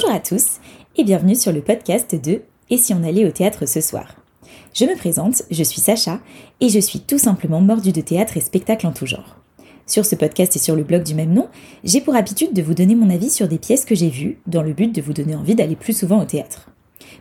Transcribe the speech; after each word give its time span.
Bonjour 0.00 0.14
à 0.14 0.20
tous 0.20 0.60
et 0.94 1.02
bienvenue 1.02 1.34
sur 1.34 1.50
le 1.50 1.60
podcast 1.60 2.14
de 2.14 2.42
Et 2.70 2.78
si 2.78 2.94
on 2.94 3.02
allait 3.02 3.26
au 3.26 3.32
théâtre 3.32 3.66
ce 3.66 3.80
soir? 3.80 4.14
Je 4.72 4.84
me 4.84 4.96
présente, 4.96 5.42
je 5.50 5.64
suis 5.64 5.80
Sacha 5.80 6.20
et 6.60 6.68
je 6.68 6.78
suis 6.78 7.00
tout 7.00 7.18
simplement 7.18 7.60
mordue 7.60 7.90
de 7.90 8.00
théâtre 8.00 8.36
et 8.36 8.40
spectacle 8.40 8.86
en 8.86 8.92
tout 8.92 9.06
genre. 9.06 9.38
Sur 9.86 10.06
ce 10.06 10.14
podcast 10.14 10.54
et 10.54 10.60
sur 10.60 10.76
le 10.76 10.84
blog 10.84 11.02
du 11.02 11.16
même 11.16 11.32
nom, 11.32 11.48
j'ai 11.82 12.00
pour 12.00 12.14
habitude 12.14 12.52
de 12.52 12.62
vous 12.62 12.74
donner 12.74 12.94
mon 12.94 13.10
avis 13.10 13.28
sur 13.28 13.48
des 13.48 13.58
pièces 13.58 13.84
que 13.84 13.96
j'ai 13.96 14.08
vues 14.08 14.38
dans 14.46 14.62
le 14.62 14.72
but 14.72 14.94
de 14.94 15.02
vous 15.02 15.12
donner 15.12 15.34
envie 15.34 15.56
d'aller 15.56 15.74
plus 15.74 15.98
souvent 15.98 16.22
au 16.22 16.24
théâtre. 16.24 16.70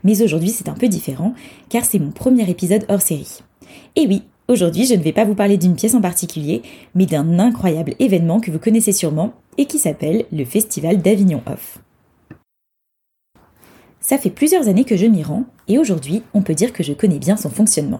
Mais 0.03 0.21
aujourd'hui 0.21 0.49
c'est 0.49 0.69
un 0.69 0.75
peu 0.75 0.87
différent 0.87 1.33
car 1.69 1.83
c'est 1.83 1.97
mon 1.97 2.11
premier 2.11 2.47
épisode 2.47 2.85
hors 2.89 3.01
série. 3.01 3.39
Et 3.95 4.05
oui, 4.05 4.21
Aujourd'hui, 4.49 4.85
je 4.85 4.93
ne 4.93 5.03
vais 5.03 5.11
pas 5.11 5.25
vous 5.25 5.35
parler 5.35 5.57
d'une 5.57 5.75
pièce 5.75 5.93
en 5.93 5.99
particulier, 5.99 6.61
mais 6.95 7.05
d'un 7.05 7.37
incroyable 7.37 7.95
événement 7.99 8.39
que 8.39 8.49
vous 8.49 8.59
connaissez 8.59 8.93
sûrement 8.93 9.33
et 9.57 9.65
qui 9.65 9.77
s'appelle 9.77 10.23
le 10.31 10.45
Festival 10.45 11.01
d'Avignon 11.01 11.41
Off. 11.47 11.79
Ça 14.09 14.17
fait 14.17 14.29
plusieurs 14.29 14.69
années 14.69 14.85
que 14.85 14.95
je 14.95 15.05
m'y 15.05 15.21
rends, 15.21 15.43
et 15.67 15.77
aujourd'hui, 15.77 16.23
on 16.33 16.41
peut 16.41 16.53
dire 16.53 16.71
que 16.71 16.81
je 16.81 16.93
connais 16.93 17.19
bien 17.19 17.35
son 17.35 17.49
fonctionnement. 17.49 17.99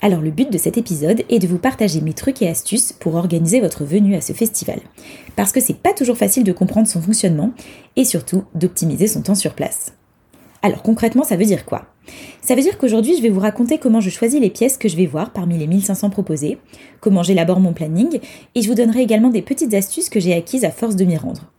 Alors 0.00 0.20
le 0.20 0.30
but 0.30 0.48
de 0.48 0.58
cet 0.58 0.78
épisode 0.78 1.24
est 1.28 1.40
de 1.40 1.48
vous 1.48 1.58
partager 1.58 2.00
mes 2.02 2.12
trucs 2.12 2.40
et 2.40 2.48
astuces 2.48 2.92
pour 2.92 3.16
organiser 3.16 3.60
votre 3.60 3.82
venue 3.82 4.14
à 4.14 4.20
ce 4.20 4.32
festival. 4.32 4.78
Parce 5.34 5.50
que 5.50 5.58
c'est 5.58 5.76
pas 5.76 5.92
toujours 5.92 6.16
facile 6.16 6.44
de 6.44 6.52
comprendre 6.52 6.86
son 6.86 7.02
fonctionnement, 7.02 7.50
et 7.96 8.04
surtout 8.04 8.44
d'optimiser 8.54 9.08
son 9.08 9.22
temps 9.22 9.34
sur 9.34 9.54
place. 9.54 9.92
Alors 10.62 10.84
concrètement, 10.84 11.24
ça 11.24 11.34
veut 11.34 11.46
dire 11.46 11.64
quoi? 11.64 11.86
Ça 12.40 12.54
veut 12.54 12.62
dire 12.62 12.78
qu'aujourd'hui, 12.78 13.16
je 13.16 13.22
vais 13.22 13.28
vous 13.28 13.40
raconter 13.40 13.78
comment 13.78 14.00
je 14.00 14.10
choisis 14.10 14.40
les 14.40 14.50
pièces 14.50 14.78
que 14.78 14.88
je 14.88 14.96
vais 14.96 15.06
voir 15.06 15.32
parmi 15.32 15.58
les 15.58 15.66
1500 15.66 16.10
proposées, 16.10 16.58
comment 17.00 17.24
j'élabore 17.24 17.58
mon 17.58 17.72
planning, 17.72 18.20
et 18.54 18.62
je 18.62 18.68
vous 18.68 18.76
donnerai 18.76 19.02
également 19.02 19.30
des 19.30 19.42
petites 19.42 19.74
astuces 19.74 20.10
que 20.10 20.20
j'ai 20.20 20.32
acquises 20.32 20.64
à 20.64 20.70
force 20.70 20.94
de 20.94 21.04
m'y 21.04 21.16
rendre. 21.16 21.50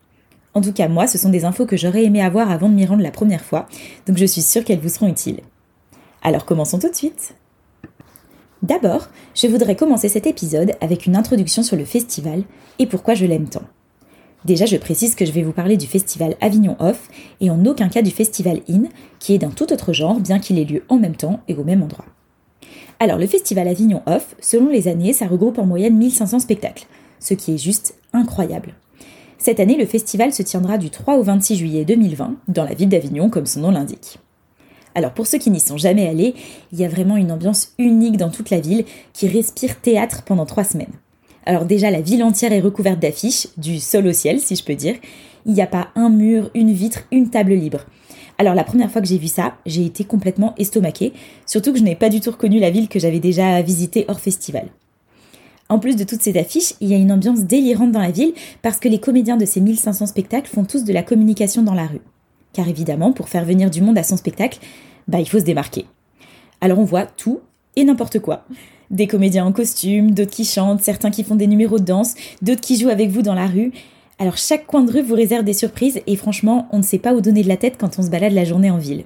En 0.56 0.62
tout 0.62 0.72
cas, 0.72 0.88
moi, 0.88 1.06
ce 1.06 1.18
sont 1.18 1.30
des 1.30 1.44
infos 1.44 1.66
que 1.66 1.76
j'aurais 1.76 2.06
aimé 2.06 2.22
avoir 2.22 2.50
avant 2.50 2.70
de 2.70 2.74
m'y 2.74 2.86
rendre 2.86 3.04
la 3.04 3.12
première 3.12 3.44
fois, 3.44 3.68
donc 4.08 4.18
je 4.18 4.26
suis 4.26 4.42
sûre 4.42 4.64
qu'elles 4.64 4.80
vous 4.80 4.90
seront 4.90 5.10
utiles. 5.10 5.42
Alors 6.24 6.46
commençons 6.46 6.80
tout 6.80 6.90
de 6.90 6.96
suite 6.96 7.36
D'abord, 8.64 9.10
je 9.36 9.48
voudrais 9.48 9.76
commencer 9.76 10.08
cet 10.08 10.26
épisode 10.26 10.72
avec 10.80 11.06
une 11.06 11.18
introduction 11.18 11.62
sur 11.62 11.76
le 11.76 11.84
festival 11.84 12.44
et 12.80 12.88
pourquoi 12.88 13.14
je 13.14 13.26
l'aime 13.26 13.50
tant. 13.50 13.64
Déjà, 14.46 14.66
je 14.66 14.78
précise 14.78 15.14
que 15.14 15.26
je 15.26 15.32
vais 15.32 15.44
vous 15.44 15.52
parler 15.52 15.76
du 15.76 15.88
festival 15.88 16.38
Avignon 16.40 16.78
Off 16.80 17.10
et 17.42 17.50
en 17.50 17.66
aucun 17.66 17.90
cas 17.90 18.02
du 18.02 18.12
festival 18.12 18.62
In, 18.70 18.84
qui 19.20 19.34
est 19.34 19.40
d'un 19.40 19.50
tout 19.50 19.74
autre 19.74 19.92
genre, 19.92 20.20
bien 20.20 20.40
qu'il 20.40 20.58
ait 20.58 20.64
lieu 20.64 20.84
en 20.88 20.98
même 20.98 21.16
temps 21.16 21.42
et 21.48 21.56
au 21.56 21.64
même 21.64 21.84
endroit. 21.84 22.06
Alors, 23.00 23.18
le 23.18 23.28
festival 23.28 23.68
Avignon 23.68 24.02
Off, 24.06 24.36
selon 24.40 24.70
les 24.70 24.88
années, 24.88 25.14
ça 25.14 25.28
regroupe 25.28 25.60
en 25.60 25.66
moyenne 25.66 25.98
1500 25.98 26.40
spectacles, 26.40 26.86
ce 27.20 27.34
qui 27.34 27.56
est 27.56 27.58
juste 27.58 27.96
incroyable. 28.14 28.76
Cette 29.46 29.60
année, 29.60 29.78
le 29.78 29.86
festival 29.86 30.34
se 30.34 30.42
tiendra 30.42 30.80
du 30.80 30.90
3 30.90 31.18
au 31.18 31.22
26 31.22 31.58
juillet 31.58 31.86
2020, 31.86 32.34
dans 32.48 32.64
la 32.64 32.74
ville 32.74 32.90
d'Avignon, 32.90 33.30
comme 33.30 33.46
son 33.46 33.60
nom 33.60 33.70
l'indique. 33.70 34.18
Alors 34.96 35.12
pour 35.12 35.28
ceux 35.28 35.38
qui 35.38 35.52
n'y 35.52 35.60
sont 35.60 35.78
jamais 35.78 36.08
allés, 36.08 36.34
il 36.74 36.80
y 36.80 36.84
a 36.84 36.90
vraiment 36.90 37.16
une 37.16 37.32
ambiance 37.32 37.74
unique 37.78 38.18
dans 38.18 38.32
toute 38.32 38.50
la 38.50 38.60
ville 38.60 38.86
qui 39.14 39.28
respire 39.28 39.80
théâtre 39.80 40.24
pendant 40.24 40.48
trois 40.48 40.64
semaines. 40.64 40.94
Alors 41.46 41.66
déjà, 41.66 41.92
la 41.92 42.02
ville 42.02 42.24
entière 42.24 42.54
est 42.54 42.60
recouverte 42.60 43.00
d'affiches, 43.00 43.48
du 43.56 43.80
sol 43.80 44.08
au 44.08 44.14
ciel, 44.14 44.40
si 44.40 44.56
je 44.56 44.64
peux 44.64 44.74
dire. 44.74 44.96
Il 45.46 45.54
n'y 45.54 45.62
a 45.62 45.68
pas 45.68 45.90
un 45.94 46.10
mur, 46.10 46.50
une 46.56 46.72
vitre, 46.72 47.02
une 47.12 47.30
table 47.30 47.54
libre. 47.54 47.82
Alors 48.40 48.56
la 48.56 48.64
première 48.64 48.90
fois 48.90 49.00
que 49.04 49.08
j'ai 49.08 49.20
vu 49.20 49.28
ça, 49.28 49.58
j'ai 49.68 49.86
été 49.86 50.06
complètement 50.06 50.56
estomaquée, 50.58 51.14
surtout 51.46 51.72
que 51.72 51.78
je 51.78 51.84
n'ai 51.84 51.96
pas 51.96 52.10
du 52.10 52.20
tout 52.20 52.32
reconnu 52.32 52.60
la 52.60 52.72
ville 52.72 52.90
que 52.90 52.98
j'avais 52.98 53.20
déjà 53.20 53.62
visitée 53.62 54.06
hors 54.08 54.20
festival. 54.20 54.70
En 55.68 55.80
plus 55.80 55.96
de 55.96 56.04
toutes 56.04 56.22
ces 56.22 56.38
affiches, 56.38 56.74
il 56.80 56.90
y 56.90 56.94
a 56.94 56.98
une 56.98 57.12
ambiance 57.12 57.42
délirante 57.42 57.92
dans 57.92 58.02
la 58.02 58.12
ville 58.12 58.34
parce 58.62 58.80
que 58.80 58.88
les 58.88 59.00
comédiens 59.00 59.38
de 59.38 59.46
ces 59.46 59.62
1500 59.62 60.06
spectacles 60.06 60.50
font 60.50 60.64
tous 60.64 60.84
de 60.84 60.94
la 60.94 61.02
communication 61.02 61.64
dans 61.64 61.74
la 61.74 61.88
rue. 61.88 62.02
Car 62.54 62.68
évidemment, 62.68 63.12
pour 63.12 63.30
faire 63.30 63.46
venir 63.46 63.70
du 63.70 63.82
monde 63.82 63.98
à 63.98 64.04
son 64.04 64.18
spectacle, 64.18 64.60
bah 65.08 65.20
il 65.20 65.28
faut 65.28 65.40
se 65.40 65.44
démarquer. 65.44 65.86
Alors 66.62 66.80
on 66.80 66.84
voit 66.84 67.06
tout 67.06 67.42
et 67.76 67.84
n'importe 67.84 68.20
quoi 68.20 68.46
des 68.92 69.08
comédiens 69.08 69.46
en 69.46 69.52
costume, 69.52 70.12
d'autres 70.12 70.32
qui 70.32 70.46
chantent, 70.46 70.82
certains 70.82 71.12
qui 71.12 71.24
font 71.24 71.36
des 71.36 71.48
numéros 71.48 71.80
de 71.80 71.86
danse, 71.86 72.14
d'autres 72.42 72.62
qui 72.62 72.80
jouent 72.80 72.90
avec 72.90 73.10
vous 73.10 73.22
dans 73.22 73.34
la 73.34 73.48
rue. 73.48 73.72
Alors 74.20 74.38
chaque 74.38 74.66
coin 74.66 74.84
de 74.84 74.92
rue 74.92 75.02
vous 75.02 75.16
réserve 75.16 75.44
des 75.44 75.54
surprises 75.54 76.02
et 76.08 76.16
franchement, 76.16 76.68
on 76.72 76.78
ne 76.78 76.84
sait 76.84 77.00
pas 77.00 77.14
où 77.14 77.22
donner 77.22 77.44
de 77.44 77.48
la 77.48 77.58
tête 77.58 77.76
quand 77.78 78.00
on 78.00 78.04
se 78.04 78.10
balade 78.10 78.34
la 78.34 78.46
journée 78.46 78.72
en 78.72 78.78
ville. 78.78 79.06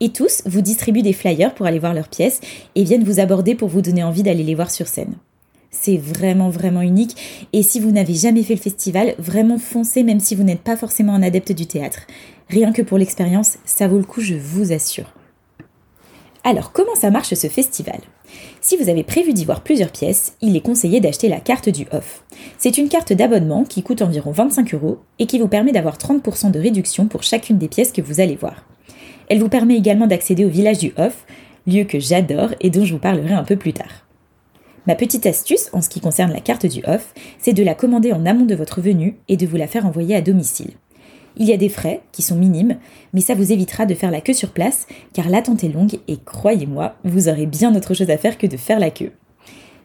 Et 0.00 0.10
tous 0.10 0.42
vous 0.46 0.60
distribuent 0.60 1.02
des 1.02 1.12
flyers 1.12 1.54
pour 1.54 1.66
aller 1.66 1.78
voir 1.78 1.94
leurs 1.94 2.08
pièces 2.08 2.40
et 2.74 2.82
viennent 2.82 3.04
vous 3.04 3.20
aborder 3.20 3.54
pour 3.54 3.68
vous 3.68 3.80
donner 3.80 4.02
envie 4.02 4.22
d'aller 4.22 4.42
les 4.42 4.54
voir 4.54 4.70
sur 4.70 4.88
scène. 4.88 5.14
C'est 5.76 5.98
vraiment 5.98 6.50
vraiment 6.50 6.82
unique 6.82 7.48
et 7.52 7.64
si 7.64 7.80
vous 7.80 7.90
n'avez 7.90 8.14
jamais 8.14 8.44
fait 8.44 8.54
le 8.54 8.60
festival, 8.60 9.14
vraiment 9.18 9.58
foncez 9.58 10.04
même 10.04 10.20
si 10.20 10.36
vous 10.36 10.44
n'êtes 10.44 10.62
pas 10.62 10.76
forcément 10.76 11.14
un 11.14 11.22
adepte 11.22 11.52
du 11.52 11.66
théâtre. 11.66 12.06
Rien 12.48 12.72
que 12.72 12.80
pour 12.80 12.96
l'expérience, 12.96 13.58
ça 13.64 13.88
vaut 13.88 13.98
le 13.98 14.04
coup, 14.04 14.20
je 14.20 14.34
vous 14.34 14.72
assure. 14.72 15.12
Alors 16.44 16.72
comment 16.72 16.94
ça 16.94 17.10
marche 17.10 17.34
ce 17.34 17.48
festival? 17.48 17.98
Si 18.60 18.76
vous 18.76 18.88
avez 18.88 19.02
prévu 19.02 19.32
d'y 19.32 19.44
voir 19.44 19.62
plusieurs 19.62 19.90
pièces, 19.90 20.36
il 20.40 20.56
est 20.56 20.60
conseillé 20.60 21.00
d'acheter 21.00 21.28
la 21.28 21.40
carte 21.40 21.68
du 21.68 21.86
off. 21.92 22.22
C'est 22.56 22.78
une 22.78 22.88
carte 22.88 23.12
d'abonnement 23.12 23.64
qui 23.64 23.82
coûte 23.82 24.00
environ 24.00 24.30
25 24.30 24.74
euros 24.74 24.98
et 25.18 25.26
qui 25.26 25.38
vous 25.38 25.48
permet 25.48 25.72
d'avoir 25.72 25.98
30% 25.98 26.50
de 26.50 26.60
réduction 26.60 27.06
pour 27.08 27.24
chacune 27.24 27.58
des 27.58 27.68
pièces 27.68 27.92
que 27.92 28.02
vous 28.02 28.20
allez 28.20 28.36
voir. 28.36 28.64
Elle 29.28 29.40
vous 29.40 29.48
permet 29.48 29.76
également 29.76 30.06
d'accéder 30.06 30.44
au 30.44 30.50
village 30.50 30.78
du 30.78 30.92
off, 30.96 31.26
lieu 31.66 31.84
que 31.84 31.98
j'adore 31.98 32.54
et 32.60 32.70
dont 32.70 32.84
je 32.84 32.92
vous 32.92 33.00
parlerai 33.00 33.34
un 33.34 33.44
peu 33.44 33.56
plus 33.56 33.72
tard. 33.72 34.03
Ma 34.86 34.94
petite 34.94 35.24
astuce 35.26 35.70
en 35.72 35.80
ce 35.80 35.88
qui 35.88 36.00
concerne 36.00 36.32
la 36.32 36.40
carte 36.40 36.66
du 36.66 36.82
off, 36.86 37.14
c'est 37.38 37.54
de 37.54 37.62
la 37.62 37.74
commander 37.74 38.12
en 38.12 38.26
amont 38.26 38.44
de 38.44 38.54
votre 38.54 38.80
venue 38.80 39.16
et 39.28 39.36
de 39.36 39.46
vous 39.46 39.56
la 39.56 39.66
faire 39.66 39.86
envoyer 39.86 40.14
à 40.14 40.20
domicile. 40.20 40.72
Il 41.36 41.46
y 41.46 41.52
a 41.52 41.56
des 41.56 41.68
frais 41.68 42.02
qui 42.12 42.22
sont 42.22 42.36
minimes, 42.36 42.76
mais 43.12 43.20
ça 43.20 43.34
vous 43.34 43.50
évitera 43.50 43.86
de 43.86 43.94
faire 43.94 44.10
la 44.10 44.20
queue 44.20 44.34
sur 44.34 44.50
place, 44.50 44.86
car 45.12 45.28
l'attente 45.28 45.64
est 45.64 45.68
longue 45.68 45.98
et 46.06 46.18
croyez-moi, 46.18 46.96
vous 47.04 47.28
aurez 47.28 47.46
bien 47.46 47.74
autre 47.74 47.94
chose 47.94 48.10
à 48.10 48.18
faire 48.18 48.38
que 48.38 48.46
de 48.46 48.56
faire 48.56 48.78
la 48.78 48.90
queue. 48.90 49.12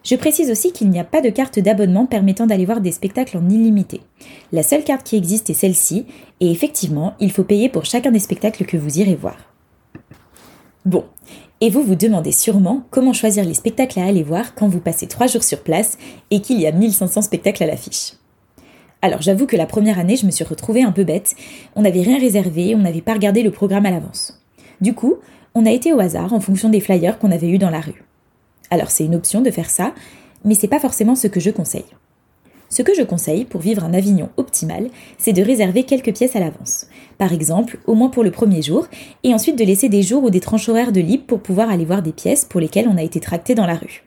Je 0.04 0.16
précise 0.16 0.50
aussi 0.50 0.72
qu'il 0.72 0.88
n'y 0.90 1.00
a 1.00 1.04
pas 1.04 1.20
de 1.20 1.28
carte 1.28 1.58
d'abonnement 1.58 2.06
permettant 2.06 2.46
d'aller 2.46 2.64
voir 2.64 2.80
des 2.80 2.92
spectacles 2.92 3.36
en 3.36 3.48
illimité. 3.50 4.00
La 4.52 4.62
seule 4.62 4.84
carte 4.84 5.04
qui 5.04 5.16
existe 5.16 5.50
est 5.50 5.54
celle-ci, 5.54 6.06
et 6.40 6.50
effectivement, 6.50 7.14
il 7.20 7.32
faut 7.32 7.44
payer 7.44 7.68
pour 7.68 7.84
chacun 7.84 8.10
des 8.10 8.18
spectacles 8.18 8.64
que 8.64 8.76
vous 8.76 8.98
irez 8.98 9.16
voir. 9.16 9.36
Bon, 10.86 11.04
et 11.60 11.70
vous 11.70 11.82
vous 11.82 11.94
demandez 11.94 12.32
sûrement 12.32 12.84
comment 12.90 13.12
choisir 13.12 13.44
les 13.44 13.54
spectacles 13.54 14.00
à 14.00 14.06
aller 14.06 14.22
voir 14.22 14.54
quand 14.54 14.68
vous 14.68 14.80
passez 14.80 15.06
3 15.06 15.26
jours 15.26 15.44
sur 15.44 15.60
place 15.62 15.98
et 16.30 16.40
qu'il 16.40 16.60
y 16.60 16.66
a 16.66 16.72
1500 16.72 17.22
spectacles 17.22 17.62
à 17.62 17.66
l'affiche. 17.66 18.14
Alors 19.02 19.22
j'avoue 19.22 19.46
que 19.46 19.56
la 19.56 19.66
première 19.66 19.98
année, 19.98 20.16
je 20.16 20.26
me 20.26 20.30
suis 20.30 20.44
retrouvée 20.44 20.82
un 20.82 20.92
peu 20.92 21.04
bête. 21.04 21.34
On 21.74 21.82
n'avait 21.82 22.02
rien 22.02 22.18
réservé, 22.18 22.74
on 22.74 22.78
n'avait 22.78 23.00
pas 23.00 23.14
regardé 23.14 23.42
le 23.42 23.50
programme 23.50 23.86
à 23.86 23.90
l'avance. 23.90 24.42
Du 24.80 24.94
coup, 24.94 25.16
on 25.54 25.66
a 25.66 25.70
été 25.70 25.92
au 25.92 26.00
hasard 26.00 26.32
en 26.32 26.40
fonction 26.40 26.68
des 26.68 26.80
flyers 26.80 27.18
qu'on 27.18 27.30
avait 27.30 27.48
eus 27.48 27.58
dans 27.58 27.70
la 27.70 27.80
rue. 27.80 28.04
Alors 28.70 28.90
c'est 28.90 29.04
une 29.04 29.14
option 29.14 29.40
de 29.40 29.50
faire 29.50 29.70
ça, 29.70 29.94
mais 30.44 30.54
c'est 30.54 30.68
pas 30.68 30.80
forcément 30.80 31.16
ce 31.16 31.26
que 31.26 31.40
je 31.40 31.50
conseille. 31.50 31.84
Ce 32.70 32.82
que 32.82 32.94
je 32.94 33.02
conseille 33.02 33.44
pour 33.44 33.60
vivre 33.60 33.84
un 33.84 33.92
Avignon 33.92 34.30
optimal, 34.36 34.88
c'est 35.18 35.32
de 35.32 35.42
réserver 35.42 35.82
quelques 35.82 36.14
pièces 36.14 36.36
à 36.36 36.40
l'avance. 36.40 36.86
Par 37.18 37.32
exemple, 37.32 37.78
au 37.86 37.94
moins 37.94 38.10
pour 38.10 38.22
le 38.22 38.30
premier 38.30 38.62
jour, 38.62 38.86
et 39.24 39.34
ensuite 39.34 39.58
de 39.58 39.64
laisser 39.64 39.88
des 39.88 40.02
jours 40.02 40.22
ou 40.22 40.30
des 40.30 40.38
tranches 40.38 40.68
horaires 40.68 40.92
de 40.92 41.00
libre 41.00 41.24
pour 41.26 41.40
pouvoir 41.40 41.68
aller 41.68 41.84
voir 41.84 42.00
des 42.00 42.12
pièces 42.12 42.44
pour 42.44 42.60
lesquelles 42.60 42.88
on 42.88 42.96
a 42.96 43.02
été 43.02 43.18
tracté 43.18 43.56
dans 43.56 43.66
la 43.66 43.74
rue. 43.74 44.04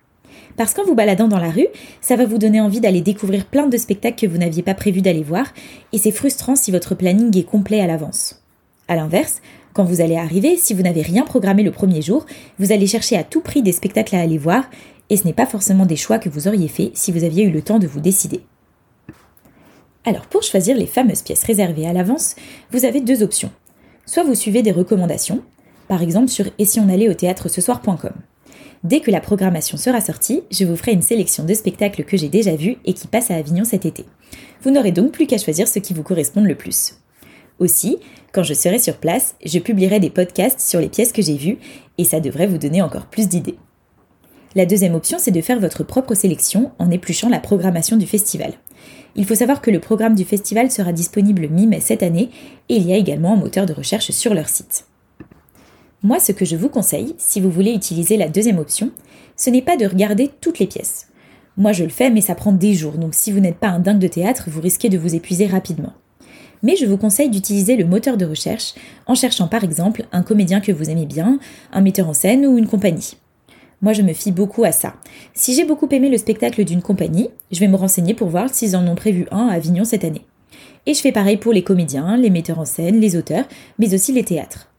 Parce 0.55 0.73
qu'en 0.73 0.85
vous 0.85 0.95
baladant 0.95 1.27
dans 1.27 1.39
la 1.39 1.51
rue, 1.51 1.67
ça 1.99 2.15
va 2.15 2.25
vous 2.25 2.37
donner 2.37 2.61
envie 2.61 2.79
d'aller 2.79 3.01
découvrir 3.01 3.45
plein 3.45 3.67
de 3.67 3.77
spectacles 3.77 4.25
que 4.25 4.31
vous 4.31 4.37
n'aviez 4.37 4.63
pas 4.63 4.75
prévu 4.75 5.01
d'aller 5.01 5.23
voir, 5.23 5.47
et 5.91 5.97
c'est 5.97 6.11
frustrant 6.11 6.55
si 6.55 6.71
votre 6.71 6.95
planning 6.95 7.37
est 7.37 7.43
complet 7.43 7.81
à 7.81 7.87
l'avance. 7.87 8.43
A 8.87 8.95
l'inverse, 8.95 9.41
quand 9.73 9.83
vous 9.83 9.99
allez 9.99 10.15
arriver, 10.15 10.55
si 10.55 10.73
vous 10.73 10.83
n'avez 10.83 11.01
rien 11.01 11.23
programmé 11.23 11.63
le 11.63 11.71
premier 11.71 12.01
jour, 12.01 12.25
vous 12.59 12.71
allez 12.71 12.87
chercher 12.87 13.17
à 13.17 13.23
tout 13.23 13.41
prix 13.41 13.61
des 13.61 13.71
spectacles 13.73 14.15
à 14.15 14.21
aller 14.21 14.37
voir, 14.37 14.69
et 15.09 15.17
ce 15.17 15.25
n'est 15.25 15.33
pas 15.33 15.47
forcément 15.47 15.85
des 15.85 15.95
choix 15.95 16.19
que 16.19 16.29
vous 16.29 16.47
auriez 16.47 16.69
fait 16.69 16.91
si 16.93 17.11
vous 17.11 17.25
aviez 17.25 17.43
eu 17.43 17.51
le 17.51 17.61
temps 17.61 17.79
de 17.79 17.87
vous 17.87 17.99
décider. 17.99 18.41
Alors 20.05 20.27
pour 20.27 20.43
choisir 20.43 20.75
les 20.75 20.85
fameuses 20.85 21.21
pièces 21.21 21.43
réservées 21.43 21.87
à 21.87 21.93
l'avance, 21.93 22.35
vous 22.71 22.85
avez 22.85 22.99
deux 22.99 23.23
options. 23.23 23.51
Soit 24.05 24.23
vous 24.23 24.35
suivez 24.35 24.61
des 24.61 24.71
recommandations, 24.71 25.43
par 25.87 26.01
exemple 26.01 26.27
sur 26.27 26.45
et 26.57 26.65
si 26.65 26.79
on 26.79 26.89
allait 26.89 27.09
au 27.09 27.13
théâtre 27.13 27.49
ce 27.49 27.61
soir.com. 27.61 28.13
Dès 28.83 28.99
que 28.99 29.11
la 29.11 29.21
programmation 29.21 29.77
sera 29.77 30.01
sortie, 30.01 30.43
je 30.51 30.65
vous 30.65 30.75
ferai 30.75 30.91
une 30.91 31.01
sélection 31.01 31.45
de 31.45 31.53
spectacles 31.53 32.03
que 32.03 32.17
j'ai 32.17 32.27
déjà 32.27 32.55
vus 32.55 32.77
et 32.83 32.93
qui 32.93 33.07
passent 33.07 33.31
à 33.31 33.35
Avignon 33.35 33.63
cet 33.63 33.85
été. 33.85 34.05
Vous 34.61 34.71
n'aurez 34.71 34.91
donc 34.91 35.13
plus 35.13 35.25
qu'à 35.25 35.37
choisir 35.37 35.69
ceux 35.69 35.79
qui 35.79 35.93
vous 35.93 36.03
correspondent 36.03 36.47
le 36.47 36.55
plus. 36.55 36.95
Aussi, 37.59 37.97
quand 38.33 38.43
je 38.43 38.53
serai 38.53 38.79
sur 38.79 38.97
place, 38.97 39.35
je 39.45 39.59
publierai 39.59 40.01
des 40.01 40.09
podcasts 40.09 40.59
sur 40.59 40.81
les 40.81 40.89
pièces 40.89 41.13
que 41.13 41.21
j'ai 41.21 41.37
vues 41.37 41.59
et 41.97 42.03
ça 42.03 42.19
devrait 42.19 42.47
vous 42.47 42.57
donner 42.57 42.81
encore 42.81 43.05
plus 43.05 43.29
d'idées. 43.29 43.57
La 44.55 44.65
deuxième 44.65 44.95
option, 44.95 45.17
c'est 45.17 45.31
de 45.31 45.41
faire 45.41 45.59
votre 45.59 45.83
propre 45.83 46.13
sélection 46.13 46.71
en 46.77 46.91
épluchant 46.91 47.29
la 47.29 47.39
programmation 47.39 47.95
du 47.95 48.05
festival. 48.05 48.53
Il 49.15 49.25
faut 49.25 49.35
savoir 49.35 49.61
que 49.61 49.71
le 49.71 49.79
programme 49.79 50.15
du 50.15 50.25
festival 50.25 50.71
sera 50.71 50.91
disponible 50.91 51.47
mi-mai 51.47 51.79
cette 51.79 52.03
année 52.03 52.29
et 52.69 52.77
il 52.77 52.87
y 52.87 52.93
a 52.93 52.97
également 52.97 53.33
un 53.33 53.37
moteur 53.37 53.65
de 53.65 53.73
recherche 53.73 54.11
sur 54.11 54.33
leur 54.33 54.49
site. 54.49 54.85
Moi, 56.01 56.19
ce 56.19 56.31
que 56.31 56.45
je 56.45 56.55
vous 56.55 56.69
conseille, 56.69 57.15
si 57.17 57.39
vous 57.39 57.51
voulez 57.51 57.73
utiliser 57.73 58.17
la 58.17 58.27
deuxième 58.27 58.57
option, 58.57 58.91
ce 59.37 59.49
n'est 59.49 59.61
pas 59.61 59.77
de 59.77 59.85
regarder 59.85 60.31
toutes 60.41 60.59
les 60.59 60.67
pièces. 60.67 61.07
Moi, 61.55 61.71
je 61.71 61.83
le 61.83 61.89
fais, 61.89 62.09
mais 62.09 62.21
ça 62.21 62.35
prend 62.35 62.51
des 62.51 62.73
jours, 62.73 62.97
donc 62.97 63.13
si 63.13 63.31
vous 63.31 63.39
n'êtes 63.39 63.57
pas 63.57 63.67
un 63.67 63.79
dingue 63.79 63.99
de 63.99 64.07
théâtre, 64.07 64.45
vous 64.47 64.61
risquez 64.61 64.89
de 64.89 64.97
vous 64.97 65.15
épuiser 65.15 65.45
rapidement. 65.45 65.93
mais 66.63 66.77
je 66.77 66.85
vous 66.85 66.97
conseille 66.97 67.29
d'utiliser 67.29 67.75
le 67.75 67.85
moteur 67.85 68.15
de 68.15 68.25
recherche 68.25 68.73
en 69.05 69.15
cherchant 69.15 69.49
par 69.49 69.65
exemple 69.65 70.05
un 70.13 70.23
comédien 70.23 70.61
que 70.61 70.71
vous 70.71 70.89
aimez 70.89 71.05
bien, 71.05 71.37
un 71.73 71.81
metteur 71.81 72.07
en 72.07 72.13
scène 72.13 72.45
ou 72.45 72.57
une 72.57 72.67
compagnie. 72.67 73.17
Moi, 73.83 73.91
je 73.91 74.01
me 74.01 74.13
fie 74.13 74.31
beaucoup 74.31 74.63
à 74.63 74.71
ça. 74.71 74.95
Si 75.33 75.53
j'ai 75.53 75.65
beaucoup 75.65 75.89
aimé 75.91 76.09
le 76.09 76.17
spectacle 76.17 76.63
d'une 76.63 76.81
compagnie, 76.81 77.29
je 77.51 77.59
vais 77.59 77.67
me 77.67 77.75
renseigner 77.75 78.13
pour 78.13 78.29
voir 78.29 78.49
s'ils 78.49 78.77
en 78.77 78.87
ont 78.87 78.95
prévu 78.95 79.27
un 79.29 79.49
à 79.49 79.55
Avignon 79.55 79.83
cette 79.83 80.05
année. 80.05 80.25
Et 80.85 80.93
je 80.93 81.01
fais 81.01 81.11
pareil 81.11 81.35
pour 81.35 81.51
les 81.51 81.63
comédiens, 81.63 82.15
les 82.15 82.29
metteurs 82.29 82.59
en 82.59 82.65
scène, 82.65 83.01
les 83.01 83.17
auteurs, 83.17 83.43
mais 83.79 83.93
aussi 83.93 84.13
les 84.13 84.23
théâtres. 84.23 84.69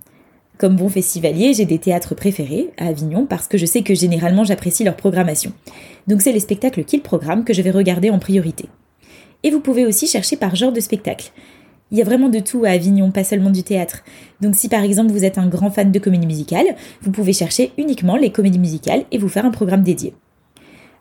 Comme 0.57 0.77
bon 0.77 0.89
festivalier, 0.89 1.53
j'ai 1.53 1.67
des 1.67 1.79
théâtres 1.79 2.15
préférés 2.15 2.71
à 2.79 2.87
Avignon 2.87 3.27
parce 3.27 3.47
que 3.47 3.59
je 3.59 3.67
sais 3.67 3.83
que 3.83 3.95
généralement 3.95 4.45
j'apprécie 4.45 4.85
leur 4.85 4.97
programmation. 4.97 5.53
Donc 6.07 6.23
c'est 6.23 6.33
les 6.33 6.41
spectacles 6.41 6.85
qu'ils 6.85 7.03
programment 7.03 7.45
que 7.45 7.53
je 7.53 7.61
vais 7.61 7.73
regarder 7.73 8.09
en 8.09 8.19
priorité. 8.19 8.67
Et 9.43 9.51
vous 9.51 9.61
pouvez 9.61 9.85
aussi 9.85 10.07
chercher 10.07 10.37
par 10.37 10.55
genre 10.55 10.73
de 10.73 10.81
spectacle. 10.81 11.31
Il 11.95 11.99
y 11.99 12.03
a 12.03 12.05
vraiment 12.05 12.29
de 12.29 12.41
tout 12.41 12.65
à 12.65 12.71
Avignon, 12.71 13.13
pas 13.13 13.23
seulement 13.23 13.51
du 13.51 13.63
théâtre. 13.63 14.03
Donc 14.41 14.57
si 14.57 14.69
par 14.69 14.83
exemple 14.83 15.13
vous 15.13 15.25
êtes 15.25 15.39
un 15.39 15.47
grand 15.47 15.71
fan 15.71 15.93
de 15.93 15.99
comédie 16.01 16.27
musicale, 16.27 16.75
vous 17.03 17.13
pouvez 17.13 17.33
chercher 17.33 17.71
uniquement 17.79 18.17
les 18.17 18.33
comédies 18.33 18.59
musicales 18.59 19.05
et 19.13 19.19
vous 19.19 19.29
faire 19.29 19.47
un 19.47 19.53
programme 19.53 19.85
dédié. 19.85 20.13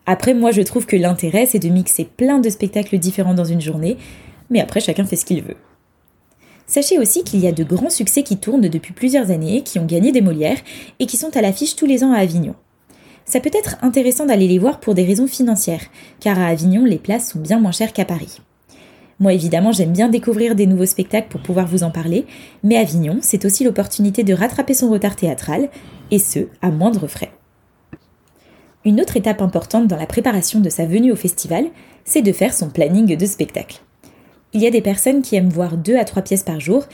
Après, 0.05 0.35
moi 0.35 0.51
je 0.51 0.61
trouve 0.61 0.85
que 0.85 0.95
l'intérêt 0.95 1.47
c'est 1.47 1.57
de 1.57 1.67
mixer 1.69 2.05
plein 2.05 2.37
de 2.37 2.47
spectacles 2.47 2.99
différents 2.99 3.33
dans 3.33 3.43
une 3.43 3.59
journée, 3.59 3.97
mais 4.51 4.61
après 4.61 4.81
chacun 4.81 5.03
fait 5.03 5.15
ce 5.15 5.25
qu'il 5.25 5.41
veut. 5.41 5.55
Sachez 6.67 6.99
aussi 6.99 7.23
qu'il 7.23 7.39
y 7.39 7.47
a 7.47 7.51
de 7.51 7.63
grands 7.63 7.89
succès 7.89 8.21
qui 8.21 8.37
tournent 8.37 8.69
depuis 8.69 8.93
plusieurs 8.93 9.31
années, 9.31 9.63
qui 9.63 9.79
ont 9.79 9.87
gagné 9.87 10.11
des 10.11 10.21
Molières 10.21 10.61
et 10.99 11.07
qui 11.07 11.17
sont 11.17 11.35
à 11.35 11.41
l'affiche 11.41 11.75
tous 11.75 11.87
les 11.87 12.03
ans 12.03 12.11
à 12.11 12.19
Avignon. 12.19 12.53
Ça 13.25 13.39
peut 13.39 13.49
être 13.51 13.77
intéressant 13.81 14.27
d'aller 14.27 14.47
les 14.47 14.59
voir 14.59 14.79
pour 14.79 14.93
des 14.93 15.05
raisons 15.05 15.25
financières, 15.25 15.87
car 16.19 16.37
à 16.37 16.45
Avignon 16.45 16.85
les 16.85 16.99
places 16.99 17.31
sont 17.31 17.39
bien 17.39 17.59
moins 17.59 17.71
chères 17.71 17.93
qu'à 17.93 18.05
Paris. 18.05 18.37
Moi 19.19 19.33
évidemment 19.33 19.71
j'aime 19.71 19.93
bien 19.93 20.09
découvrir 20.09 20.55
des 20.55 20.65
nouveaux 20.65 20.85
spectacles 20.85 21.29
pour 21.29 21.41
pouvoir 21.41 21.67
vous 21.67 21.83
en 21.83 21.91
parler, 21.91 22.25
mais 22.63 22.77
Avignon 22.77 23.19
c'est 23.21 23.45
aussi 23.45 23.63
l'opportunité 23.63 24.23
de 24.23 24.33
rattraper 24.33 24.73
son 24.73 24.89
retard 24.89 25.15
théâtral, 25.15 25.69
et 26.11 26.19
ce, 26.19 26.47
à 26.61 26.69
moindre 26.69 27.07
frais. 27.07 27.31
Une 28.85 28.99
autre 28.99 29.15
étape 29.15 29.41
importante 29.41 29.87
dans 29.87 29.97
la 29.97 30.05
préparation 30.05 30.59
de 30.59 30.69
sa 30.69 30.85
venue 30.85 31.11
au 31.11 31.15
festival, 31.15 31.65
c'est 32.03 32.21
de 32.21 32.33
faire 32.33 32.53
son 32.53 32.69
planning 32.69 33.15
de 33.15 33.25
spectacle. 33.25 33.81
Il 34.51 34.61
y 34.61 34.67
a 34.67 34.71
des 34.71 34.81
personnes 34.81 35.21
qui 35.21 35.35
aiment 35.35 35.49
voir 35.49 35.77
2 35.77 35.95
à 35.97 36.03
3 36.03 36.21
pièces 36.21 36.43
par 36.43 36.59
jour, 36.59 36.85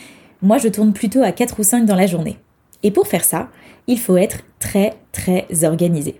moi 0.42 0.57
je 0.57 0.68
tourne 0.68 0.94
plutôt 0.94 1.24
à 1.24 1.31
4 1.31 1.60
ou 1.60 1.63
5 1.63 1.86
dans 1.86 1.95
la 1.95 2.07
journée. 2.07 2.38
Et 2.83 2.92
pour 2.92 3.07
faire 3.07 3.24
ça, 3.24 3.50
il 3.88 4.00
faut 4.00 4.18
être 4.18 4.44
très 4.60 4.94
très 5.12 5.48
organisé. 5.63 6.16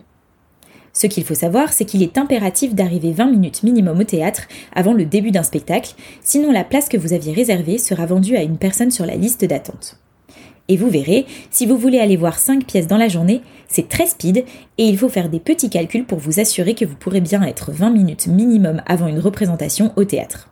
Ce 0.92 1.06
qu'il 1.06 1.24
faut 1.24 1.34
savoir, 1.34 1.72
c'est 1.72 1.84
qu'il 1.84 2.02
est 2.02 2.18
impératif 2.18 2.74
d'arriver 2.74 3.12
20 3.12 3.30
minutes 3.30 3.62
minimum 3.62 4.00
au 4.00 4.04
théâtre 4.04 4.48
avant 4.74 4.92
le 4.92 5.04
début 5.04 5.30
d'un 5.30 5.42
spectacle, 5.42 5.94
sinon 6.22 6.52
la 6.52 6.64
place 6.64 6.88
que 6.88 6.96
vous 6.96 7.12
aviez 7.12 7.32
réservée 7.32 7.78
sera 7.78 8.06
vendue 8.06 8.36
à 8.36 8.42
une 8.42 8.58
personne 8.58 8.90
sur 8.90 9.06
la 9.06 9.16
liste 9.16 9.44
d'attente. 9.44 9.98
Et 10.68 10.76
vous 10.76 10.88
verrez, 10.88 11.26
si 11.50 11.66
vous 11.66 11.76
voulez 11.76 11.98
aller 11.98 12.16
voir 12.16 12.38
5 12.38 12.64
pièces 12.64 12.86
dans 12.86 12.96
la 12.96 13.08
journée, 13.08 13.42
c'est 13.66 13.88
très 13.88 14.06
speed 14.06 14.44
et 14.78 14.84
il 14.84 14.96
faut 14.96 15.08
faire 15.08 15.28
des 15.28 15.40
petits 15.40 15.70
calculs 15.70 16.04
pour 16.04 16.18
vous 16.18 16.38
assurer 16.38 16.74
que 16.74 16.84
vous 16.84 16.94
pourrez 16.94 17.20
bien 17.20 17.42
être 17.42 17.72
20 17.72 17.90
minutes 17.90 18.28
minimum 18.28 18.80
avant 18.86 19.08
une 19.08 19.18
représentation 19.18 19.92
au 19.96 20.04
théâtre. 20.04 20.50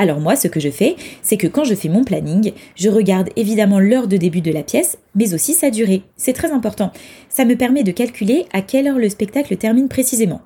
Alors 0.00 0.20
moi, 0.20 0.36
ce 0.36 0.46
que 0.46 0.60
je 0.60 0.70
fais, 0.70 0.94
c'est 1.22 1.36
que 1.36 1.48
quand 1.48 1.64
je 1.64 1.74
fais 1.74 1.88
mon 1.88 2.04
planning, 2.04 2.52
je 2.76 2.88
regarde 2.88 3.30
évidemment 3.34 3.80
l'heure 3.80 4.06
de 4.06 4.16
début 4.16 4.40
de 4.40 4.52
la 4.52 4.62
pièce, 4.62 4.96
mais 5.16 5.34
aussi 5.34 5.54
sa 5.54 5.70
durée. 5.70 6.02
C'est 6.16 6.32
très 6.32 6.52
important. 6.52 6.92
Ça 7.28 7.44
me 7.44 7.56
permet 7.56 7.82
de 7.82 7.90
calculer 7.90 8.46
à 8.52 8.62
quelle 8.62 8.86
heure 8.86 9.00
le 9.00 9.08
spectacle 9.08 9.56
termine 9.56 9.88
précisément. 9.88 10.40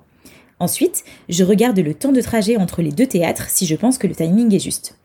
Ensuite, 0.59 1.03
je 1.29 1.43
regarde 1.43 1.77
le 1.77 1.93
temps 1.93 2.11
de 2.11 2.21
trajet 2.21 2.57
entre 2.57 2.81
les 2.81 2.91
deux 2.91 3.05
théâtres 3.05 3.47
si 3.47 3.67
je 3.67 3.75
pense 3.75 3.99
que 3.99 4.07
le 4.07 4.15
timing 4.15 4.53
est 4.55 4.59
juste. 4.59 4.97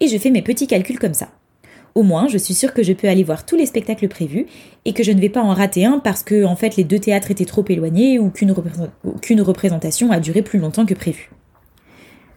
Et 0.00 0.08
je 0.08 0.18
fais 0.18 0.30
mes 0.30 0.42
petits 0.42 0.66
calculs 0.66 0.98
comme 0.98 1.14
ça. 1.14 1.30
Au 1.94 2.02
moins, 2.02 2.28
je 2.28 2.36
suis 2.36 2.54
sûre 2.54 2.74
que 2.74 2.82
je 2.82 2.92
peux 2.92 3.08
aller 3.08 3.24
voir 3.24 3.46
tous 3.46 3.56
les 3.56 3.66
spectacles 3.66 4.08
prévus 4.08 4.46
et 4.84 4.92
que 4.92 5.02
je 5.02 5.12
ne 5.12 5.20
vais 5.20 5.30
pas 5.30 5.42
en 5.42 5.54
rater 5.54 5.86
un 5.86 5.98
parce 5.98 6.22
que 6.22 6.44
en 6.44 6.56
fait 6.56 6.76
les 6.76 6.84
deux 6.84 6.98
théâtres 6.98 7.30
étaient 7.30 7.44
trop 7.46 7.64
éloignés 7.68 8.18
ou 8.18 8.30
qu'une 8.30 9.40
représentation 9.40 10.10
a 10.10 10.20
duré 10.20 10.42
plus 10.42 10.58
longtemps 10.58 10.84
que 10.84 10.94
prévu. 10.94 11.30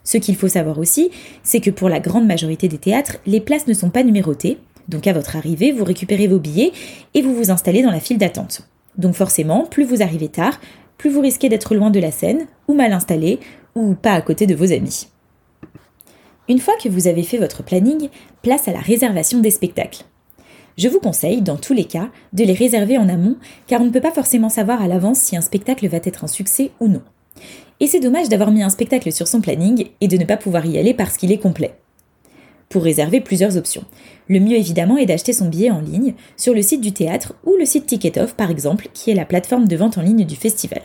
Ce 0.07 0.18
qu'il 0.18 0.38
faut 0.38 0.48
savoir 0.48 0.80
aussi, 0.80 1.12
c'est 1.44 1.59
que 1.59 1.69
pour 1.69 1.89
la 1.89 2.00
grande 2.00 2.25
majorité 2.25 2.69
des 2.69 2.77
théâtres, 2.77 3.18
les 3.25 3.42
places 3.42 3.68
ne 3.68 3.74
sont 3.74 3.89
pas 3.89 4.04
numérotées, 4.04 4.57
donc 4.88 5.06
à 5.06 5.12
votre 5.12 5.36
arrivée, 5.36 5.74
vous 5.74 5.83
récupérez 5.83 6.27
vos 6.27 6.39
billets 6.39 6.71
et 7.13 7.21
vous 7.21 7.36
vous 7.36 7.51
installez 7.51 7.83
dans 7.83 7.92
la 7.92 8.00
file 8.00 8.18
d'attente. 8.18 8.62
Donc 8.98 9.15
forcément, 9.15 9.65
plus 9.65 9.83
vous 9.83 10.01
arrivez 10.01 10.30
tard, 10.30 10.62
plus 10.98 11.09
vous 11.09 11.19
risquez 11.19 11.50
d'être 11.50 11.75
loin 11.75 11.89
de 11.89 12.00
la 12.00 12.12
scène, 12.12 12.48
ou 12.69 12.74
mal 12.74 12.94
installé, 12.94 13.42
ou 13.75 13.95
pas 13.95 14.13
à 14.13 14.21
côté 14.21 14.48
de 14.48 14.56
vos 14.56 14.71
amis. 14.71 15.09
Une 16.48 16.60
fois 16.60 16.75
que 16.81 16.88
vous 16.88 17.07
avez 17.10 17.24
fait 17.24 17.38
votre 17.38 17.62
planning, 17.62 18.07
place 18.42 18.69
à 18.69 18.71
la 18.71 18.80
réservation 18.80 19.39
des 19.39 19.51
spectacles. 19.51 20.06
Je 20.77 20.88
vous 20.88 21.01
conseille, 21.01 21.42
dans 21.42 21.57
tous 21.57 21.74
les 21.74 21.83
cas, 21.83 22.07
de 22.31 22.45
les 22.45 22.53
réserver 22.53 22.98
en 22.98 23.10
amont, 23.10 23.36
car 23.68 23.81
on 23.81 23.86
ne 23.86 23.89
peut 23.92 24.00
pas 24.00 24.12
forcément 24.12 24.48
savoir 24.48 24.81
à 24.81 24.88
l'avance 24.88 25.19
si 25.19 25.36
un 25.36 25.42
spectacle 25.42 25.86
va 25.89 25.98
être 25.98 26.24
un 26.24 26.27
succès 26.27 26.71
ou 26.80 26.88
non. 26.88 27.01
Et 27.79 27.88
c'est 27.88 28.00
dommage 28.00 28.29
d'avoir 28.29 28.51
mis 28.51 28.63
un 28.63 28.69
spectacle 28.69 29.12
sur 29.12 29.27
son 29.27 29.41
planning 29.41 29.89
et 30.01 30.07
de 30.07 30.18
ne 30.18 30.25
pas 30.25 30.38
pouvoir 30.38 30.65
y 30.65 30.77
aller 30.77 30.94
parce 30.94 31.18
qu'il 31.18 31.31
est 31.31 31.38
complet. 31.38 31.75
Pour 32.69 32.83
réserver 32.83 33.21
plusieurs 33.21 33.56
options. 33.56 33.85
Le 34.27 34.39
mieux 34.39 34.57
évidemment 34.57 34.97
est 34.97 35.06
d'acheter 35.06 35.31
son 35.31 35.47
billet 35.47 35.69
en 35.69 35.79
ligne 35.79 36.15
sur 36.35 36.53
le 36.53 36.62
site 36.62 36.81
du 36.81 36.91
théâtre 36.91 37.35
ou 37.45 37.56
le 37.56 37.65
site 37.65 37.85
Ticketoff 37.85 38.33
par 38.33 38.51
exemple, 38.51 38.89
qui 38.94 39.12
est 39.12 39.15
la 39.15 39.25
plateforme 39.25 39.68
de 39.68 39.75
vente 39.77 39.97
en 39.97 40.01
ligne 40.01 40.25
du 40.25 40.35
festival. 40.35 40.81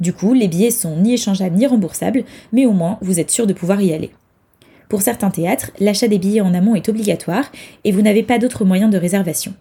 Du 0.00 0.12
coup, 0.12 0.34
les 0.34 0.48
billets 0.48 0.70
sont 0.70 0.96
ni 0.96 1.14
échangeables 1.14 1.56
ni 1.56 1.66
remboursables, 1.66 2.24
mais 2.52 2.66
au 2.66 2.72
moins 2.72 2.98
vous 3.02 3.20
êtes 3.20 3.30
sûr 3.30 3.46
de 3.46 3.52
pouvoir 3.52 3.80
y 3.80 3.92
aller. 3.92 4.10
Pour 4.88 5.02
certains 5.02 5.30
théâtres, 5.30 5.70
l'achat 5.80 6.08
des 6.08 6.18
billets 6.18 6.40
en 6.40 6.54
amont 6.54 6.74
est 6.74 6.88
obligatoire 6.88 7.50
et 7.84 7.92
vous 7.92 8.02
n'avez 8.02 8.22
pas 8.22 8.38
d'autre 8.38 8.64
moyen 8.64 8.88
de 8.88 8.98
réservation. 8.98 9.54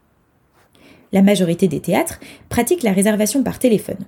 La 1.16 1.22
majorité 1.22 1.70
des 1.70 1.80
théâtres 1.80 2.20
pratiquent 2.50 2.84
la 2.84 2.92
réservation 2.92 3.42
par 3.42 3.58
téléphone. 3.58 4.00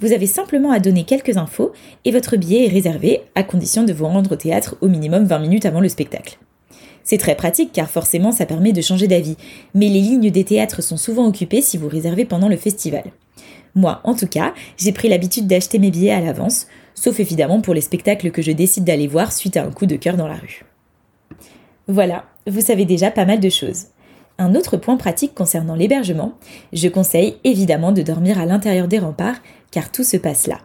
Vous 0.00 0.12
avez 0.12 0.26
simplement 0.26 0.70
à 0.70 0.80
donner 0.80 1.04
quelques 1.04 1.36
infos 1.36 1.74
et 2.06 2.10
votre 2.10 2.38
billet 2.38 2.64
est 2.64 2.70
réservé 2.70 3.20
à 3.34 3.42
condition 3.42 3.82
de 3.82 3.92
vous 3.92 4.06
rendre 4.06 4.32
au 4.32 4.36
théâtre 4.36 4.78
au 4.80 4.88
minimum 4.88 5.26
20 5.26 5.40
minutes 5.40 5.66
avant 5.66 5.80
le 5.80 5.90
spectacle. 5.90 6.38
C'est 7.02 7.18
très 7.18 7.34
pratique 7.34 7.70
car 7.74 7.90
forcément 7.90 8.32
ça 8.32 8.46
permet 8.46 8.72
de 8.72 8.80
changer 8.80 9.06
d'avis, 9.08 9.36
mais 9.74 9.90
les 9.90 10.00
lignes 10.00 10.30
des 10.30 10.44
théâtres 10.44 10.82
sont 10.82 10.96
souvent 10.96 11.26
occupées 11.26 11.60
si 11.60 11.76
vous 11.76 11.86
réservez 11.86 12.24
pendant 12.24 12.48
le 12.48 12.56
festival. 12.56 13.04
Moi, 13.74 14.00
en 14.02 14.14
tout 14.14 14.26
cas, 14.26 14.54
j'ai 14.78 14.92
pris 14.92 15.10
l'habitude 15.10 15.46
d'acheter 15.46 15.78
mes 15.78 15.90
billets 15.90 16.12
à 16.12 16.22
l'avance, 16.22 16.66
sauf 16.94 17.20
évidemment 17.20 17.60
pour 17.60 17.74
les 17.74 17.82
spectacles 17.82 18.30
que 18.30 18.40
je 18.40 18.52
décide 18.52 18.84
d'aller 18.84 19.06
voir 19.06 19.32
suite 19.32 19.58
à 19.58 19.64
un 19.64 19.70
coup 19.70 19.84
de 19.84 19.96
cœur 19.96 20.16
dans 20.16 20.28
la 20.28 20.36
rue. 20.36 20.64
Voilà, 21.88 22.24
vous 22.46 22.62
savez 22.62 22.86
déjà 22.86 23.10
pas 23.10 23.26
mal 23.26 23.40
de 23.40 23.50
choses. 23.50 23.88
Un 24.38 24.54
autre 24.56 24.76
point 24.76 24.96
pratique 24.96 25.34
concernant 25.34 25.76
l'hébergement, 25.76 26.34
je 26.72 26.88
conseille 26.88 27.36
évidemment 27.44 27.92
de 27.92 28.02
dormir 28.02 28.38
à 28.40 28.46
l'intérieur 28.46 28.88
des 28.88 28.98
remparts 28.98 29.40
car 29.70 29.92
tout 29.92 30.04
se 30.04 30.16
passe 30.16 30.46
là. 30.46 30.58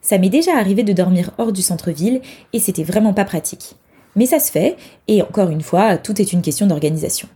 Ça 0.00 0.16
m'est 0.16 0.30
déjà 0.30 0.56
arrivé 0.56 0.82
de 0.82 0.94
dormir 0.94 1.30
hors 1.36 1.52
du 1.52 1.60
centre-ville 1.60 2.22
et 2.54 2.58
c'était 2.58 2.84
vraiment 2.84 3.12
pas 3.12 3.26
pratique. 3.26 3.74
Mais 4.16 4.26
ça 4.26 4.40
se 4.40 4.50
fait 4.50 4.76
et 5.06 5.20
encore 5.20 5.50
une 5.50 5.60
fois, 5.60 5.98
tout 5.98 6.20
est 6.20 6.32
une 6.32 6.40
question 6.40 6.66
d'organisation. 6.66 7.28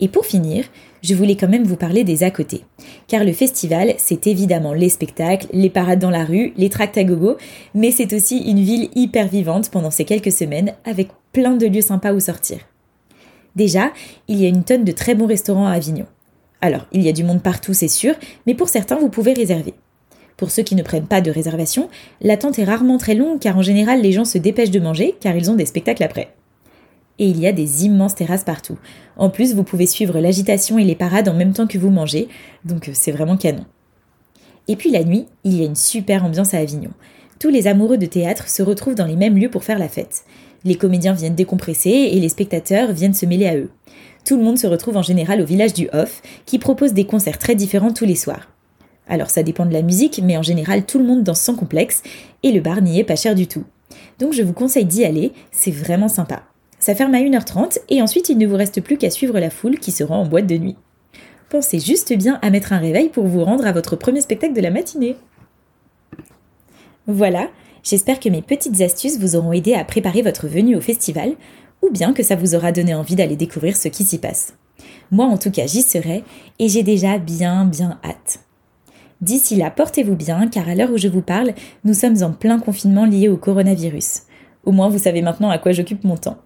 Et 0.00 0.08
pour 0.08 0.26
finir, 0.26 0.66
je 1.02 1.14
voulais 1.14 1.36
quand 1.36 1.48
même 1.48 1.64
vous 1.64 1.76
parler 1.76 2.04
des 2.04 2.24
à 2.24 2.30
côté. 2.30 2.64
Car 3.06 3.24
le 3.24 3.32
festival, 3.32 3.94
c'est 3.96 4.26
évidemment 4.26 4.74
les 4.74 4.88
spectacles, 4.90 5.46
les 5.52 5.70
parades 5.70 6.00
dans 6.00 6.10
la 6.10 6.24
rue, 6.24 6.52
les 6.56 6.68
tracts 6.68 6.98
à 6.98 7.04
gogo, 7.04 7.36
mais 7.74 7.90
c'est 7.90 8.12
aussi 8.12 8.38
une 8.38 8.60
ville 8.60 8.90
hyper 8.94 9.28
vivante 9.28 9.70
pendant 9.70 9.90
ces 9.90 10.04
quelques 10.04 10.32
semaines 10.32 10.74
avec 10.84 11.08
plein 11.32 11.56
de 11.56 11.66
lieux 11.66 11.80
sympas 11.80 12.12
où 12.12 12.20
sortir. 12.20 12.58
Déjà, 13.56 13.92
il 14.28 14.40
y 14.40 14.46
a 14.46 14.48
une 14.48 14.64
tonne 14.64 14.84
de 14.84 14.92
très 14.92 15.14
bons 15.14 15.26
restaurants 15.26 15.66
à 15.66 15.72
Avignon. 15.72 16.06
Alors, 16.60 16.86
il 16.92 17.02
y 17.02 17.08
a 17.08 17.12
du 17.12 17.24
monde 17.24 17.42
partout, 17.42 17.74
c'est 17.74 17.88
sûr, 17.88 18.14
mais 18.46 18.54
pour 18.54 18.68
certains, 18.68 18.96
vous 18.96 19.10
pouvez 19.10 19.32
réserver. 19.32 19.74
Pour 20.36 20.50
ceux 20.50 20.62
qui 20.62 20.74
ne 20.74 20.82
prennent 20.82 21.06
pas 21.06 21.20
de 21.20 21.30
réservation, 21.30 21.88
l'attente 22.20 22.58
est 22.58 22.64
rarement 22.64 22.98
très 22.98 23.14
longue 23.14 23.38
car 23.38 23.56
en 23.56 23.62
général 23.62 24.02
les 24.02 24.12
gens 24.12 24.24
se 24.24 24.38
dépêchent 24.38 24.70
de 24.70 24.80
manger 24.80 25.14
car 25.20 25.36
ils 25.36 25.50
ont 25.50 25.54
des 25.54 25.66
spectacles 25.66 26.02
après. 26.02 26.34
Et 27.20 27.28
il 27.28 27.38
y 27.38 27.46
a 27.46 27.52
des 27.52 27.84
immenses 27.84 28.16
terrasses 28.16 28.42
partout. 28.42 28.76
En 29.16 29.30
plus, 29.30 29.54
vous 29.54 29.62
pouvez 29.62 29.86
suivre 29.86 30.18
l'agitation 30.18 30.78
et 30.78 30.84
les 30.84 30.96
parades 30.96 31.28
en 31.28 31.34
même 31.34 31.52
temps 31.52 31.68
que 31.68 31.78
vous 31.78 31.90
mangez, 31.90 32.28
donc 32.64 32.88
euh, 32.88 32.92
c'est 32.94 33.12
vraiment 33.12 33.36
canon. 33.36 33.64
Et 34.66 34.74
puis 34.74 34.90
la 34.90 35.04
nuit, 35.04 35.26
il 35.44 35.56
y 35.56 35.62
a 35.62 35.66
une 35.66 35.76
super 35.76 36.24
ambiance 36.24 36.54
à 36.54 36.58
Avignon. 36.58 36.90
Tous 37.38 37.50
les 37.50 37.66
amoureux 37.66 37.98
de 37.98 38.06
théâtre 38.06 38.48
se 38.48 38.62
retrouvent 38.62 38.94
dans 38.94 39.06
les 39.06 39.16
mêmes 39.16 39.38
lieux 39.38 39.50
pour 39.50 39.64
faire 39.64 39.78
la 39.78 39.88
fête. 39.88 40.24
Les 40.64 40.76
comédiens 40.76 41.12
viennent 41.12 41.34
décompresser 41.34 41.90
et 41.90 42.20
les 42.20 42.28
spectateurs 42.28 42.92
viennent 42.92 43.14
se 43.14 43.26
mêler 43.26 43.46
à 43.46 43.56
eux. 43.56 43.70
Tout 44.24 44.36
le 44.36 44.42
monde 44.42 44.58
se 44.58 44.66
retrouve 44.66 44.96
en 44.96 45.02
général 45.02 45.40
au 45.42 45.44
village 45.44 45.74
du 45.74 45.88
Off, 45.92 46.22
qui 46.46 46.58
propose 46.58 46.94
des 46.94 47.04
concerts 47.04 47.38
très 47.38 47.54
différents 47.54 47.92
tous 47.92 48.06
les 48.06 48.14
soirs. 48.14 48.48
Alors 49.06 49.28
ça 49.28 49.42
dépend 49.42 49.66
de 49.66 49.72
la 49.72 49.82
musique, 49.82 50.20
mais 50.24 50.38
en 50.38 50.42
général 50.42 50.86
tout 50.86 50.98
le 50.98 51.04
monde 51.04 51.22
danse 51.22 51.40
sans 51.40 51.54
complexe, 51.54 52.02
et 52.42 52.52
le 52.52 52.60
bar 52.60 52.80
n'y 52.80 52.98
est 52.98 53.04
pas 53.04 53.16
cher 53.16 53.34
du 53.34 53.46
tout. 53.46 53.64
Donc 54.18 54.32
je 54.32 54.42
vous 54.42 54.54
conseille 54.54 54.86
d'y 54.86 55.04
aller, 55.04 55.32
c'est 55.52 55.70
vraiment 55.70 56.08
sympa. 56.08 56.44
Ça 56.78 56.94
ferme 56.94 57.14
à 57.14 57.20
1h30 57.20 57.78
et 57.88 58.02
ensuite 58.02 58.28
il 58.28 58.38
ne 58.38 58.46
vous 58.46 58.56
reste 58.56 58.80
plus 58.80 58.96
qu'à 58.96 59.10
suivre 59.10 59.38
la 59.38 59.50
foule 59.50 59.78
qui 59.78 59.92
se 59.92 60.04
rend 60.04 60.20
en 60.20 60.26
boîte 60.26 60.46
de 60.46 60.56
nuit. 60.56 60.76
Pensez 61.50 61.78
juste 61.78 62.12
bien 62.14 62.38
à 62.42 62.50
mettre 62.50 62.72
un 62.72 62.78
réveil 62.78 63.10
pour 63.10 63.26
vous 63.26 63.44
rendre 63.44 63.66
à 63.66 63.72
votre 63.72 63.96
premier 63.96 64.20
spectacle 64.20 64.54
de 64.54 64.60
la 64.60 64.70
matinée. 64.70 65.16
Voilà, 67.06 67.48
J'espère 67.84 68.18
que 68.18 68.30
mes 68.30 68.42
petites 68.42 68.80
astuces 68.80 69.18
vous 69.18 69.36
auront 69.36 69.52
aidé 69.52 69.74
à 69.74 69.84
préparer 69.84 70.22
votre 70.22 70.48
venue 70.48 70.74
au 70.74 70.80
festival, 70.80 71.34
ou 71.82 71.90
bien 71.90 72.14
que 72.14 72.22
ça 72.22 72.34
vous 72.34 72.54
aura 72.54 72.72
donné 72.72 72.94
envie 72.94 73.14
d'aller 73.14 73.36
découvrir 73.36 73.76
ce 73.76 73.88
qui 73.88 74.04
s'y 74.04 74.18
passe. 74.18 74.54
Moi 75.10 75.26
en 75.26 75.36
tout 75.36 75.50
cas 75.50 75.66
j'y 75.66 75.82
serai 75.82 76.24
et 76.58 76.68
j'ai 76.68 76.82
déjà 76.82 77.18
bien 77.18 77.66
bien 77.66 78.00
hâte. 78.02 78.40
D'ici 79.20 79.54
là, 79.54 79.70
portez-vous 79.70 80.16
bien 80.16 80.48
car 80.48 80.68
à 80.68 80.74
l'heure 80.74 80.90
où 80.90 80.98
je 80.98 81.08
vous 81.08 81.22
parle, 81.22 81.54
nous 81.84 81.94
sommes 81.94 82.22
en 82.22 82.32
plein 82.32 82.58
confinement 82.58 83.04
lié 83.04 83.28
au 83.28 83.36
coronavirus. 83.36 84.22
Au 84.64 84.72
moins 84.72 84.88
vous 84.88 84.98
savez 84.98 85.22
maintenant 85.22 85.50
à 85.50 85.58
quoi 85.58 85.72
j'occupe 85.72 86.04
mon 86.04 86.16
temps. 86.16 86.38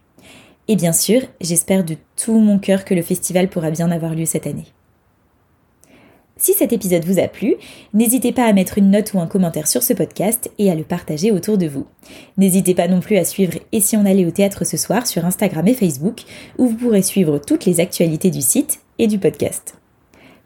Et 0.66 0.76
bien 0.76 0.92
sûr, 0.92 1.22
j'espère 1.40 1.84
de 1.84 1.96
tout 2.16 2.38
mon 2.38 2.58
cœur 2.58 2.84
que 2.84 2.94
le 2.94 3.02
festival 3.02 3.48
pourra 3.48 3.70
bien 3.70 3.90
avoir 3.90 4.14
lieu 4.14 4.26
cette 4.26 4.46
année. 4.46 4.66
Si 6.38 6.54
cet 6.54 6.72
épisode 6.72 7.04
vous 7.04 7.18
a 7.18 7.26
plu, 7.26 7.56
n'hésitez 7.92 8.32
pas 8.32 8.44
à 8.44 8.52
mettre 8.52 8.78
une 8.78 8.90
note 8.90 9.12
ou 9.12 9.20
un 9.20 9.26
commentaire 9.26 9.66
sur 9.66 9.82
ce 9.82 9.92
podcast 9.92 10.50
et 10.58 10.70
à 10.70 10.76
le 10.76 10.84
partager 10.84 11.32
autour 11.32 11.58
de 11.58 11.66
vous. 11.66 11.86
N'hésitez 12.36 12.74
pas 12.74 12.88
non 12.88 13.00
plus 13.00 13.16
à 13.16 13.24
suivre 13.24 13.58
Et 13.72 13.80
si 13.80 13.96
on 13.96 14.06
allait 14.06 14.24
au 14.24 14.30
théâtre 14.30 14.64
ce 14.64 14.76
soir 14.76 15.06
sur 15.06 15.24
Instagram 15.24 15.66
et 15.66 15.74
Facebook, 15.74 16.22
où 16.56 16.68
vous 16.68 16.76
pourrez 16.76 17.02
suivre 17.02 17.38
toutes 17.38 17.64
les 17.64 17.80
actualités 17.80 18.30
du 18.30 18.40
site 18.40 18.80
et 18.98 19.08
du 19.08 19.18
podcast. 19.18 19.74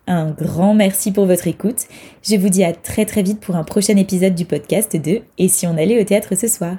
Un 0.06 0.30
grand 0.30 0.74
merci 0.74 1.12
pour 1.12 1.26
votre 1.26 1.46
écoute. 1.46 1.86
Je 2.22 2.36
vous 2.36 2.48
dis 2.48 2.64
à 2.64 2.72
très 2.72 3.04
très 3.04 3.22
vite 3.22 3.40
pour 3.40 3.56
un 3.56 3.64
prochain 3.64 3.96
épisode 3.96 4.34
du 4.34 4.46
podcast 4.46 4.96
de 4.96 5.20
Et 5.38 5.48
si 5.48 5.66
on 5.66 5.76
allait 5.76 6.00
au 6.00 6.04
théâtre 6.04 6.34
ce 6.34 6.48
soir. 6.48 6.76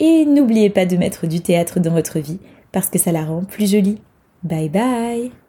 Et 0.00 0.24
n'oubliez 0.24 0.70
pas 0.70 0.86
de 0.86 0.96
mettre 0.96 1.26
du 1.26 1.40
théâtre 1.40 1.78
dans 1.78 1.92
votre 1.92 2.18
vie, 2.18 2.40
parce 2.72 2.88
que 2.88 2.98
ça 2.98 3.12
la 3.12 3.24
rend 3.24 3.44
plus 3.44 3.70
jolie. 3.70 4.00
Bye 4.42 4.68
bye 4.68 5.43